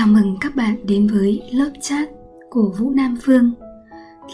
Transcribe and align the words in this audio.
Chào 0.00 0.08
mừng 0.08 0.36
các 0.40 0.56
bạn 0.56 0.76
đến 0.86 1.06
với 1.06 1.42
lớp 1.52 1.70
chat 1.80 2.08
của 2.50 2.74
Vũ 2.78 2.90
Nam 2.90 3.16
Phương. 3.22 3.52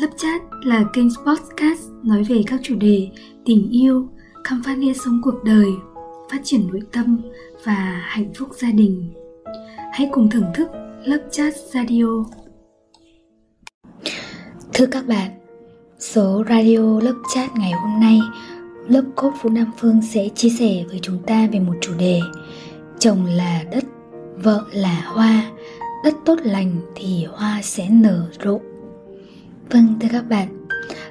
Lớp 0.01 0.09
chat 0.17 0.43
là 0.65 0.85
kênh 0.93 1.09
podcast 1.27 1.81
nói 2.05 2.25
về 2.25 2.43
các 2.47 2.61
chủ 2.63 2.75
đề 2.75 3.09
tình 3.45 3.71
yêu, 3.71 4.09
khám 4.45 4.63
phá 4.65 4.75
nghĩa 4.75 4.93
sống 4.93 5.21
cuộc 5.23 5.45
đời, 5.45 5.67
phát 6.31 6.41
triển 6.45 6.67
nội 6.67 6.81
tâm 6.93 7.21
và 7.65 8.03
hạnh 8.05 8.33
phúc 8.35 8.49
gia 8.57 8.71
đình. 8.71 9.13
Hãy 9.93 10.09
cùng 10.13 10.31
thưởng 10.31 10.51
thức 10.55 10.69
lớp 11.05 11.29
chat 11.31 11.55
radio. 11.57 12.25
Thưa 14.73 14.87
các 14.87 15.07
bạn, 15.07 15.31
số 15.99 16.45
radio 16.49 17.01
lớp 17.01 17.15
chat 17.35 17.51
ngày 17.57 17.73
hôm 17.73 18.01
nay 18.01 18.21
lớp 18.89 19.05
cốt 19.17 19.33
Vũ 19.43 19.51
Nam 19.51 19.71
Phương 19.79 20.03
sẽ 20.03 20.29
chia 20.29 20.51
sẻ 20.51 20.85
với 20.89 20.99
chúng 21.03 21.19
ta 21.27 21.49
về 21.53 21.61
một 21.61 21.75
chủ 21.81 21.93
đề 21.99 22.21
chồng 22.99 23.27
là 23.27 23.65
đất 23.73 23.85
vợ 24.43 24.65
là 24.73 25.03
hoa 25.07 25.51
đất 26.07 26.15
tốt 26.25 26.39
lành 26.43 26.77
thì 26.95 27.27
hoa 27.33 27.61
sẽ 27.63 27.89
nở 27.91 28.27
rộ. 28.45 28.61
Vâng 29.71 29.95
thưa 30.01 30.09
các 30.13 30.29
bạn, 30.29 30.67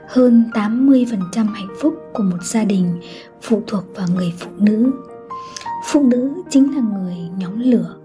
hơn 0.08 0.44
80% 0.54 1.54
hạnh 1.54 1.76
phúc 1.82 1.96
của 2.14 2.24
một 2.24 2.44
gia 2.44 2.64
đình 2.64 3.00
phụ 3.42 3.62
thuộc 3.68 3.84
vào 3.96 4.08
người 4.16 4.34
phụ 4.40 4.52
nữ. 4.58 4.92
Phụ 5.86 6.04
nữ 6.04 6.34
chính 6.50 6.76
là 6.76 6.82
người 6.82 7.16
nhóm 7.38 7.60
lửa, 7.60 7.96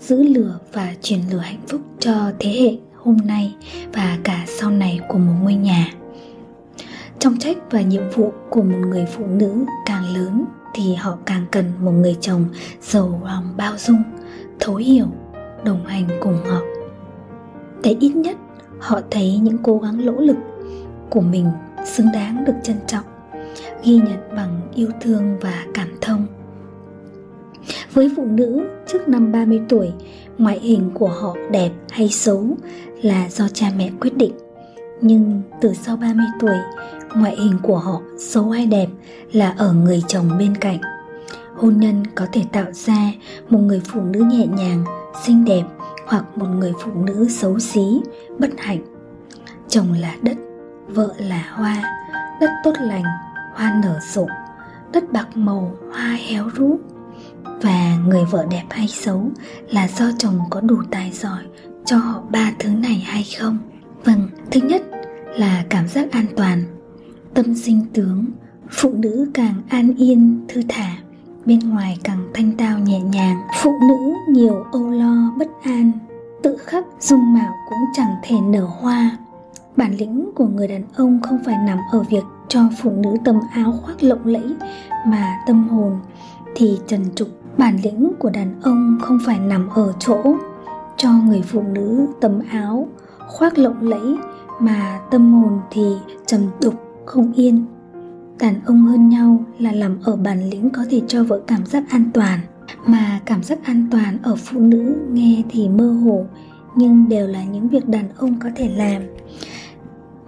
giữ 0.00 0.22
lửa 0.22 0.58
và 0.72 0.94
truyền 1.02 1.20
lửa 1.30 1.38
hạnh 1.38 1.60
phúc 1.68 1.80
cho 1.98 2.32
thế 2.38 2.50
hệ 2.50 2.78
hôm 2.96 3.16
nay 3.24 3.54
và 3.92 4.18
cả 4.24 4.44
sau 4.46 4.70
này 4.70 5.00
của 5.08 5.18
một 5.18 5.34
ngôi 5.42 5.54
nhà. 5.54 5.94
Trong 7.18 7.38
trách 7.38 7.56
và 7.70 7.80
nhiệm 7.80 8.10
vụ 8.14 8.32
của 8.50 8.62
một 8.62 8.78
người 8.88 9.06
phụ 9.06 9.26
nữ 9.26 9.64
càng 9.86 10.14
lớn 10.14 10.44
thì 10.74 10.94
họ 10.94 11.18
càng 11.26 11.46
cần 11.50 11.64
một 11.80 11.92
người 11.92 12.16
chồng 12.20 12.44
giàu 12.82 13.22
lòng 13.24 13.54
bao 13.56 13.74
dung, 13.78 14.02
thấu 14.60 14.76
hiểu 14.76 15.06
đồng 15.64 15.84
hành 15.84 16.08
cùng 16.20 16.38
họ. 16.48 16.60
Để 17.82 17.96
ít 18.00 18.16
nhất 18.16 18.36
họ 18.78 19.00
thấy 19.10 19.38
những 19.42 19.58
cố 19.62 19.78
gắng 19.78 20.06
nỗ 20.06 20.12
lực 20.12 20.36
của 21.10 21.20
mình 21.20 21.46
xứng 21.84 22.06
đáng 22.12 22.44
được 22.44 22.54
trân 22.62 22.76
trọng 22.86 23.04
ghi 23.84 23.94
nhận 23.94 24.36
bằng 24.36 24.60
yêu 24.74 24.88
thương 25.00 25.38
và 25.40 25.64
cảm 25.74 25.88
thông. 26.00 26.26
Với 27.94 28.12
phụ 28.16 28.24
nữ 28.24 28.62
trước 28.86 29.08
năm 29.08 29.32
30 29.32 29.60
tuổi, 29.68 29.92
ngoại 30.38 30.58
hình 30.58 30.90
của 30.94 31.08
họ 31.08 31.36
đẹp 31.50 31.70
hay 31.90 32.08
xấu 32.08 32.46
là 33.02 33.28
do 33.28 33.48
cha 33.48 33.66
mẹ 33.76 33.90
quyết 34.00 34.16
định. 34.16 34.32
Nhưng 35.00 35.42
từ 35.60 35.74
sau 35.74 35.96
30 35.96 36.26
tuổi, 36.40 36.56
ngoại 37.16 37.36
hình 37.36 37.56
của 37.62 37.78
họ 37.78 38.00
xấu 38.18 38.50
hay 38.50 38.66
đẹp 38.66 38.86
là 39.32 39.54
ở 39.58 39.72
người 39.72 40.02
chồng 40.08 40.30
bên 40.38 40.54
cạnh. 40.54 40.78
Hôn 41.56 41.80
nhân 41.80 42.02
có 42.14 42.26
thể 42.32 42.42
tạo 42.52 42.72
ra 42.72 43.12
một 43.48 43.58
người 43.58 43.82
phụ 43.84 44.00
nữ 44.00 44.20
nhẹ 44.20 44.46
nhàng 44.46 44.84
xinh 45.24 45.44
đẹp 45.44 45.64
hoặc 46.06 46.38
một 46.38 46.46
người 46.46 46.72
phụ 46.84 46.90
nữ 46.94 47.28
xấu 47.28 47.58
xí, 47.58 48.00
bất 48.38 48.50
hạnh. 48.58 48.80
Chồng 49.68 49.92
là 49.92 50.16
đất, 50.22 50.36
vợ 50.88 51.14
là 51.18 51.50
hoa, 51.54 51.82
đất 52.40 52.50
tốt 52.64 52.72
lành, 52.80 53.04
hoa 53.54 53.80
nở 53.82 53.98
rộ, 54.14 54.26
đất 54.92 55.12
bạc 55.12 55.36
màu, 55.36 55.74
hoa 55.92 56.16
héo 56.28 56.48
rũ. 56.54 56.78
Và 57.62 57.96
người 58.06 58.24
vợ 58.24 58.46
đẹp 58.50 58.64
hay 58.70 58.88
xấu 58.88 59.30
là 59.70 59.88
do 59.88 60.10
chồng 60.18 60.38
có 60.50 60.60
đủ 60.60 60.76
tài 60.90 61.10
giỏi 61.10 61.42
cho 61.84 61.96
họ 61.96 62.22
ba 62.30 62.52
thứ 62.58 62.68
này 62.68 63.04
hay 63.06 63.26
không? 63.38 63.58
Vâng 64.04 64.28
thứ 64.50 64.60
nhất 64.60 64.82
là 65.38 65.64
cảm 65.70 65.88
giác 65.88 66.12
an 66.12 66.26
toàn, 66.36 66.62
tâm 67.34 67.54
sinh 67.54 67.86
tướng, 67.92 68.24
phụ 68.70 68.92
nữ 68.92 69.30
càng 69.34 69.62
an 69.68 69.94
yên, 69.96 70.44
thư 70.48 70.62
thả 70.68 70.96
bên 71.50 71.70
ngoài 71.70 71.98
càng 72.04 72.28
thanh 72.34 72.52
tao 72.58 72.78
nhẹ 72.78 73.00
nhàng, 73.00 73.42
phụ 73.62 73.78
nữ 73.88 74.14
nhiều 74.28 74.64
âu 74.72 74.90
lo 74.90 75.32
bất 75.36 75.48
an. 75.62 75.92
Tự 76.42 76.56
khắc 76.56 76.84
dung 77.00 77.34
mạo 77.34 77.52
cũng 77.70 77.78
chẳng 77.94 78.14
thể 78.22 78.36
nở 78.40 78.68
hoa. 78.80 79.18
Bản 79.76 79.96
lĩnh 79.98 80.30
của 80.34 80.46
người 80.46 80.68
đàn 80.68 80.82
ông 80.96 81.20
không 81.22 81.38
phải 81.44 81.56
nằm 81.66 81.78
ở 81.92 82.02
việc 82.10 82.24
cho 82.48 82.60
phụ 82.82 82.90
nữ 82.90 83.16
tấm 83.24 83.40
áo 83.52 83.72
khoác 83.82 84.02
lộng 84.02 84.26
lẫy 84.26 84.54
mà 85.06 85.38
tâm 85.46 85.68
hồn. 85.68 85.98
Thì 86.54 86.78
trần 86.86 87.00
trục, 87.14 87.28
bản 87.58 87.78
lĩnh 87.82 88.12
của 88.18 88.30
đàn 88.30 88.60
ông 88.62 88.98
không 89.02 89.18
phải 89.26 89.38
nằm 89.38 89.68
ở 89.68 89.92
chỗ 89.98 90.22
cho 90.96 91.10
người 91.12 91.42
phụ 91.42 91.62
nữ 91.62 92.06
tấm 92.20 92.40
áo 92.50 92.88
khoác 93.28 93.58
lộng 93.58 93.88
lẫy 93.88 94.16
mà 94.60 95.00
tâm 95.10 95.32
hồn 95.32 95.60
thì 95.70 95.96
trầm 96.26 96.40
đục 96.62 96.74
không 97.06 97.32
yên 97.32 97.66
đàn 98.40 98.54
ông 98.66 98.82
hơn 98.82 99.08
nhau 99.08 99.44
là 99.58 99.72
làm 99.72 99.96
ở 100.02 100.16
bản 100.16 100.50
lĩnh 100.50 100.70
có 100.70 100.82
thể 100.90 101.02
cho 101.06 101.24
vợ 101.24 101.40
cảm 101.46 101.66
giác 101.66 101.84
an 101.90 102.10
toàn. 102.14 102.40
Mà 102.86 103.20
cảm 103.26 103.42
giác 103.42 103.64
an 103.64 103.86
toàn 103.90 104.18
ở 104.22 104.36
phụ 104.36 104.60
nữ 104.60 104.96
nghe 105.12 105.42
thì 105.50 105.68
mơ 105.68 105.92
hồ, 105.92 106.26
nhưng 106.76 107.08
đều 107.08 107.26
là 107.26 107.44
những 107.44 107.68
việc 107.68 107.88
đàn 107.88 108.08
ông 108.16 108.34
có 108.42 108.48
thể 108.56 108.70
làm. 108.76 109.02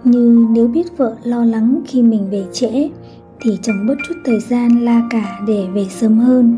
Như 0.03 0.47
nếu 0.51 0.67
biết 0.67 0.97
vợ 0.97 1.15
lo 1.23 1.45
lắng 1.45 1.81
khi 1.87 2.01
mình 2.01 2.29
về 2.29 2.45
trễ, 2.53 2.89
thì 3.41 3.59
chồng 3.61 3.87
bớt 3.87 3.95
chút 4.07 4.15
thời 4.25 4.39
gian 4.39 4.85
la 4.85 5.01
cả 5.09 5.39
để 5.47 5.67
về 5.73 5.85
sớm 5.89 6.17
hơn. 6.17 6.57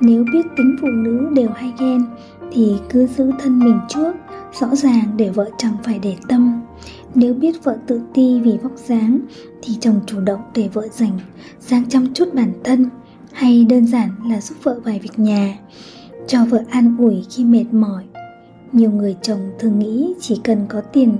Nếu 0.00 0.24
biết 0.32 0.46
tính 0.56 0.76
phụ 0.80 0.88
nữ 0.88 1.28
đều 1.34 1.48
hay 1.54 1.72
ghen, 1.80 2.04
thì 2.52 2.76
cứ 2.90 3.06
giữ 3.06 3.30
thân 3.38 3.58
mình 3.58 3.80
trước, 3.88 4.12
rõ 4.60 4.74
ràng 4.74 5.04
để 5.16 5.30
vợ 5.30 5.50
chồng 5.58 5.74
phải 5.82 5.98
để 6.02 6.16
tâm 6.28 6.60
nếu 7.14 7.34
biết 7.34 7.64
vợ 7.64 7.78
tự 7.86 8.00
ti 8.14 8.40
vì 8.40 8.56
vóc 8.62 8.72
dáng, 8.76 9.20
thì 9.62 9.74
chồng 9.80 10.00
chủ 10.06 10.20
động 10.20 10.40
để 10.54 10.68
vợ 10.72 10.88
dành 10.88 11.18
sang 11.60 11.88
chăm 11.88 12.14
chút 12.14 12.34
bản 12.34 12.52
thân, 12.64 12.90
hay 13.32 13.64
đơn 13.64 13.86
giản 13.86 14.10
là 14.26 14.40
giúp 14.40 14.54
vợ 14.62 14.80
vài 14.84 15.00
việc 15.02 15.18
nhà, 15.18 15.58
cho 16.26 16.44
vợ 16.44 16.62
an 16.70 16.96
ủi 16.98 17.24
khi 17.30 17.44
mệt 17.44 17.64
mỏi. 17.72 18.04
Nhiều 18.72 18.90
người 18.90 19.16
chồng 19.22 19.50
thường 19.58 19.78
nghĩ 19.78 20.14
chỉ 20.20 20.40
cần 20.44 20.66
có 20.68 20.80
tiền, 20.80 21.16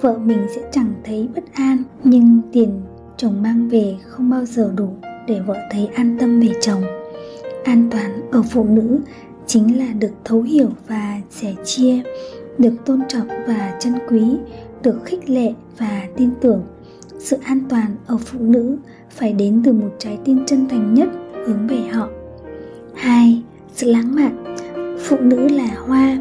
vợ 0.00 0.18
mình 0.18 0.46
sẽ 0.54 0.62
chẳng 0.72 0.94
thấy 1.04 1.28
bất 1.34 1.44
an, 1.52 1.82
nhưng 2.04 2.40
tiền 2.52 2.80
chồng 3.16 3.42
mang 3.42 3.68
về 3.68 3.96
không 4.06 4.30
bao 4.30 4.44
giờ 4.44 4.72
đủ 4.76 4.88
để 5.26 5.40
vợ 5.40 5.56
thấy 5.70 5.86
an 5.86 6.16
tâm 6.20 6.40
về 6.40 6.52
chồng. 6.60 6.82
An 7.64 7.88
toàn 7.90 8.30
ở 8.30 8.42
phụ 8.42 8.64
nữ 8.64 8.98
chính 9.46 9.78
là 9.78 9.92
được 9.92 10.12
thấu 10.24 10.42
hiểu 10.42 10.70
và 10.88 11.20
sẻ 11.30 11.54
chia, 11.64 12.02
được 12.58 12.74
tôn 12.84 13.00
trọng 13.08 13.28
và 13.28 13.76
trân 13.80 13.94
quý 14.08 14.24
được 14.84 15.04
khích 15.04 15.30
lệ 15.30 15.52
và 15.78 16.08
tin 16.16 16.30
tưởng. 16.40 16.62
Sự 17.18 17.36
an 17.44 17.60
toàn 17.68 17.96
ở 18.06 18.16
phụ 18.16 18.38
nữ 18.38 18.76
phải 19.10 19.32
đến 19.32 19.62
từ 19.64 19.72
một 19.72 19.90
trái 19.98 20.18
tim 20.24 20.46
chân 20.46 20.68
thành 20.68 20.94
nhất 20.94 21.08
hướng 21.46 21.66
về 21.66 21.80
họ. 21.92 22.08
Hai, 22.94 23.42
sự 23.74 23.90
lãng 23.90 24.14
mạn. 24.14 24.44
Phụ 24.98 25.16
nữ 25.20 25.48
là 25.48 25.68
hoa. 25.86 26.18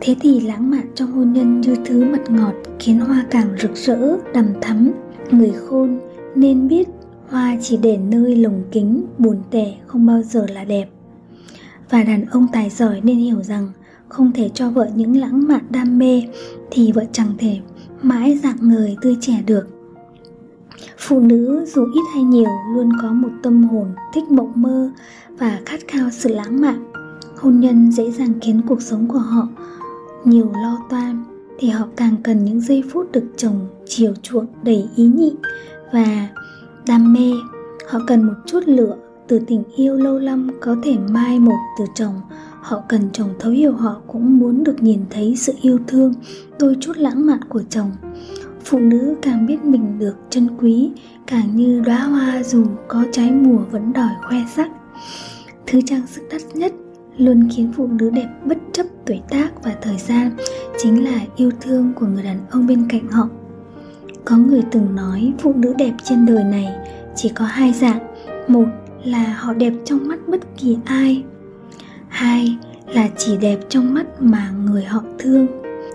Thế 0.00 0.16
thì 0.20 0.40
lãng 0.40 0.70
mạn 0.70 0.86
trong 0.94 1.12
hôn 1.12 1.32
nhân 1.32 1.60
như 1.60 1.76
thứ 1.84 2.04
mật 2.04 2.30
ngọt 2.30 2.54
khiến 2.78 3.00
hoa 3.00 3.26
càng 3.30 3.56
rực 3.62 3.76
rỡ, 3.76 4.16
đầm 4.34 4.46
thắm. 4.60 4.92
Người 5.30 5.52
khôn 5.52 5.98
nên 6.34 6.68
biết 6.68 6.88
hoa 7.28 7.56
chỉ 7.62 7.76
để 7.76 7.96
nơi 7.96 8.36
lồng 8.36 8.62
kính, 8.72 9.04
buồn 9.18 9.36
tẻ 9.50 9.74
không 9.86 10.06
bao 10.06 10.22
giờ 10.22 10.46
là 10.54 10.64
đẹp. 10.64 10.88
Và 11.90 12.02
đàn 12.02 12.24
ông 12.24 12.46
tài 12.52 12.70
giỏi 12.70 13.00
nên 13.04 13.18
hiểu 13.18 13.42
rằng 13.42 13.70
không 14.08 14.32
thể 14.32 14.48
cho 14.54 14.70
vợ 14.70 14.88
những 14.94 15.16
lãng 15.16 15.48
mạn 15.48 15.64
đam 15.70 15.98
mê 15.98 16.22
thì 16.70 16.92
vợ 16.92 17.04
chẳng 17.12 17.32
thể 17.38 17.58
mãi 18.02 18.38
dạng 18.42 18.56
người 18.60 18.96
tươi 19.02 19.16
trẻ 19.20 19.42
được. 19.46 19.68
Phụ 20.98 21.20
nữ 21.20 21.64
dù 21.74 21.84
ít 21.94 22.02
hay 22.14 22.22
nhiều 22.22 22.50
luôn 22.74 22.90
có 23.02 23.12
một 23.12 23.30
tâm 23.42 23.64
hồn 23.64 23.86
thích 24.14 24.24
mộng 24.30 24.52
mơ 24.54 24.90
và 25.38 25.60
khát 25.66 25.80
khao 25.88 26.10
sự 26.10 26.34
lãng 26.34 26.60
mạn. 26.60 26.92
Hôn 27.36 27.60
nhân 27.60 27.92
dễ 27.92 28.10
dàng 28.10 28.32
khiến 28.40 28.60
cuộc 28.68 28.82
sống 28.82 29.08
của 29.08 29.18
họ 29.18 29.48
nhiều 30.24 30.52
lo 30.62 30.78
toan 30.90 31.24
thì 31.58 31.68
họ 31.68 31.86
càng 31.96 32.14
cần 32.24 32.44
những 32.44 32.60
giây 32.60 32.82
phút 32.92 33.12
được 33.12 33.24
chồng 33.36 33.68
chiều 33.86 34.14
chuộng 34.22 34.46
đầy 34.62 34.88
ý 34.96 35.04
nhị 35.06 35.34
và 35.92 36.28
đam 36.86 37.12
mê. 37.12 37.32
Họ 37.88 37.98
cần 38.06 38.22
một 38.22 38.34
chút 38.46 38.60
lửa 38.66 38.96
từ 39.28 39.40
tình 39.46 39.62
yêu 39.76 39.96
lâu 39.96 40.18
năm 40.18 40.50
có 40.60 40.76
thể 40.82 40.96
mai 41.10 41.38
một 41.38 41.58
từ 41.78 41.84
chồng 41.94 42.20
họ 42.66 42.82
cần 42.88 43.00
chồng 43.12 43.28
thấu 43.38 43.52
hiểu, 43.52 43.72
họ 43.72 44.00
cũng 44.06 44.38
muốn 44.38 44.64
được 44.64 44.82
nhìn 44.82 45.00
thấy 45.10 45.36
sự 45.36 45.52
yêu 45.60 45.78
thương, 45.86 46.14
đôi 46.58 46.76
chút 46.80 46.96
lãng 46.96 47.26
mạn 47.26 47.38
của 47.48 47.62
chồng. 47.70 47.90
Phụ 48.64 48.78
nữ 48.78 49.14
càng 49.22 49.46
biết 49.46 49.64
mình 49.64 49.98
được 49.98 50.16
trân 50.30 50.48
quý, 50.58 50.90
càng 51.26 51.56
như 51.56 51.80
đóa 51.80 51.98
hoa 51.98 52.42
dù 52.42 52.66
có 52.88 53.04
trái 53.12 53.32
mùa 53.32 53.58
vẫn 53.70 53.92
đòi 53.92 54.10
khoe 54.28 54.38
sắc. 54.54 54.70
Thứ 55.66 55.80
trang 55.86 56.06
sức 56.06 56.22
đắt 56.30 56.40
nhất 56.54 56.72
luôn 57.16 57.48
khiến 57.56 57.72
phụ 57.76 57.86
nữ 57.86 58.10
đẹp 58.10 58.28
bất 58.44 58.58
chấp 58.72 58.86
tuổi 59.06 59.20
tác 59.30 59.64
và 59.64 59.74
thời 59.82 59.98
gian 59.98 60.36
chính 60.78 61.04
là 61.04 61.20
yêu 61.36 61.50
thương 61.60 61.92
của 61.94 62.06
người 62.06 62.22
đàn 62.22 62.38
ông 62.50 62.66
bên 62.66 62.86
cạnh 62.88 63.08
họ. 63.08 63.28
Có 64.24 64.36
người 64.36 64.62
từng 64.70 64.94
nói 64.94 65.32
phụ 65.38 65.52
nữ 65.56 65.74
đẹp 65.78 65.92
trên 66.04 66.26
đời 66.26 66.44
này 66.44 66.76
chỉ 67.14 67.28
có 67.28 67.44
hai 67.44 67.72
dạng, 67.72 67.98
một 68.48 68.66
là 69.04 69.36
họ 69.38 69.52
đẹp 69.52 69.72
trong 69.84 70.08
mắt 70.08 70.28
bất 70.28 70.40
kỳ 70.56 70.78
ai, 70.84 71.24
hai 72.08 72.56
là 72.86 73.08
chỉ 73.16 73.36
đẹp 73.36 73.58
trong 73.68 73.94
mắt 73.94 74.06
mà 74.20 74.50
người 74.64 74.84
họ 74.84 75.02
thương. 75.18 75.46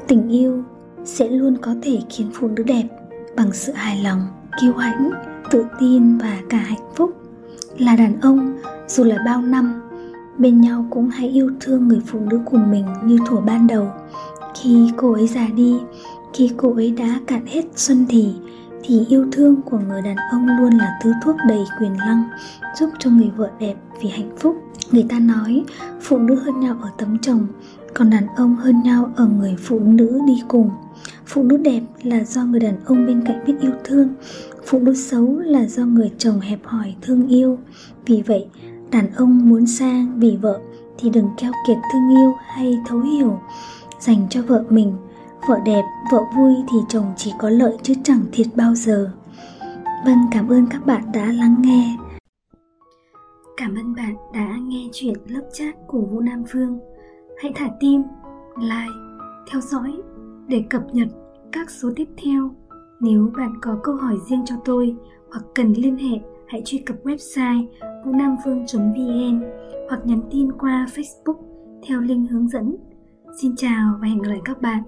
Tình 0.07 0.29
yêu 0.29 0.63
sẽ 1.05 1.29
luôn 1.29 1.57
có 1.57 1.75
thể 1.81 1.99
khiến 2.09 2.29
phụ 2.33 2.47
nữ 2.47 2.63
đẹp 2.63 2.83
bằng 3.35 3.53
sự 3.53 3.73
hài 3.73 4.03
lòng, 4.03 4.21
kiêu 4.61 4.73
hãnh, 4.73 5.11
tự 5.51 5.65
tin 5.79 6.17
và 6.17 6.37
cả 6.49 6.57
hạnh 6.57 6.91
phúc. 6.95 7.11
Là 7.77 7.95
đàn 7.95 8.21
ông, 8.21 8.53
dù 8.87 9.03
là 9.03 9.17
bao 9.25 9.41
năm, 9.41 9.81
bên 10.37 10.61
nhau 10.61 10.85
cũng 10.89 11.09
hãy 11.09 11.29
yêu 11.29 11.51
thương 11.59 11.87
người 11.87 12.01
phụ 12.05 12.19
nữ 12.19 12.39
của 12.45 12.57
mình 12.57 12.85
như 13.05 13.17
thuở 13.27 13.41
ban 13.41 13.67
đầu. 13.67 13.87
Khi 14.55 14.91
cô 14.97 15.13
ấy 15.13 15.27
già 15.27 15.47
đi, 15.55 15.79
khi 16.33 16.51
cô 16.57 16.73
ấy 16.73 16.91
đã 16.91 17.19
cạn 17.27 17.45
hết 17.45 17.65
xuân 17.75 18.05
thì 18.09 18.33
thì 18.83 19.05
yêu 19.09 19.25
thương 19.31 19.61
của 19.61 19.79
người 19.87 20.01
đàn 20.01 20.15
ông 20.31 20.47
luôn 20.47 20.73
là 20.73 20.99
thứ 21.03 21.13
thuốc 21.23 21.35
đầy 21.47 21.63
quyền 21.79 21.97
năng 21.97 22.23
giúp 22.79 22.89
cho 22.99 23.09
người 23.09 23.31
vợ 23.37 23.49
đẹp 23.59 23.75
vì 24.01 24.09
hạnh 24.09 24.31
phúc. 24.37 24.55
Người 24.91 25.05
ta 25.09 25.19
nói, 25.19 25.63
phụ 26.01 26.17
nữ 26.17 26.35
hơn 26.35 26.59
nhau 26.59 26.77
ở 26.81 26.89
tấm 26.97 27.17
chồng, 27.21 27.47
còn 27.93 28.09
đàn 28.09 28.27
ông 28.35 28.55
hơn 28.55 28.81
nhau 28.83 29.11
ở 29.15 29.27
người 29.27 29.55
phụ 29.59 29.79
nữ 29.79 30.19
đi 30.27 30.41
cùng. 30.47 30.69
Phụ 31.25 31.43
nữ 31.43 31.57
đẹp 31.57 31.81
là 32.03 32.23
do 32.23 32.43
người 32.43 32.59
đàn 32.59 32.85
ông 32.85 33.05
bên 33.07 33.23
cạnh 33.25 33.43
biết 33.47 33.53
yêu 33.61 33.71
thương, 33.83 34.07
phụ 34.65 34.79
nữ 34.79 34.93
xấu 34.93 35.39
là 35.39 35.65
do 35.65 35.85
người 35.85 36.11
chồng 36.17 36.39
hẹp 36.39 36.59
hòi 36.63 36.95
thương 37.01 37.27
yêu. 37.27 37.57
Vì 38.05 38.21
vậy, 38.21 38.45
đàn 38.91 39.11
ông 39.15 39.49
muốn 39.49 39.67
sang 39.67 40.19
vì 40.19 40.37
vợ 40.41 40.59
thì 40.97 41.09
đừng 41.09 41.27
keo 41.37 41.51
kiệt 41.67 41.77
thương 41.93 42.17
yêu 42.17 42.33
hay 42.55 42.77
thấu 42.87 42.99
hiểu, 42.99 43.39
dành 43.99 44.27
cho 44.29 44.41
vợ 44.41 44.63
mình 44.69 44.93
vợ 45.47 45.59
đẹp, 45.65 45.83
vợ 46.11 46.23
vui 46.35 46.53
thì 46.71 46.77
chồng 46.89 47.13
chỉ 47.17 47.33
có 47.39 47.49
lợi 47.49 47.77
chứ 47.83 47.93
chẳng 48.03 48.21
thiệt 48.31 48.47
bao 48.55 48.75
giờ. 48.75 49.11
Vâng 50.05 50.17
cảm 50.31 50.47
ơn 50.47 50.65
các 50.69 50.85
bạn 50.85 51.03
đã 51.13 51.25
lắng 51.25 51.55
nghe. 51.59 51.97
Cảm 53.57 53.75
ơn 53.75 53.95
bạn 53.95 54.15
đã 54.33 54.55
nghe 54.61 54.89
chuyện 54.93 55.13
lớp 55.27 55.49
chat 55.53 55.75
của 55.87 56.01
vũ 56.01 56.19
nam 56.19 56.43
phương. 56.49 56.79
Hãy 57.41 57.51
thả 57.55 57.69
tim, 57.79 58.03
like, 58.57 58.95
theo 59.51 59.61
dõi 59.61 59.93
để 60.47 60.63
cập 60.69 60.81
nhật 60.93 61.07
các 61.51 61.69
số 61.69 61.89
tiếp 61.95 62.07
theo. 62.23 62.51
Nếu 62.99 63.31
bạn 63.37 63.53
có 63.61 63.79
câu 63.83 63.95
hỏi 63.95 64.17
riêng 64.29 64.45
cho 64.45 64.55
tôi 64.65 64.95
hoặc 65.31 65.45
cần 65.55 65.73
liên 65.73 65.97
hệ, 65.97 66.19
hãy 66.47 66.61
truy 66.65 66.77
cập 66.77 66.95
website 67.03 67.67
vũ 68.05 68.11
nam 68.11 68.35
phương 68.45 68.65
vn 68.73 69.41
hoặc 69.89 70.01
nhắn 70.05 70.21
tin 70.31 70.51
qua 70.51 70.87
facebook 70.95 71.37
theo 71.87 72.01
link 72.01 72.31
hướng 72.31 72.47
dẫn. 72.47 72.75
Xin 73.41 73.55
chào 73.55 73.97
và 74.01 74.07
hẹn 74.07 74.21
gặp 74.21 74.29
lại 74.29 74.41
các 74.45 74.61
bạn. 74.61 74.83